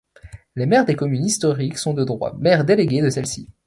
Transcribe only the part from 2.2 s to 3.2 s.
maires délégués de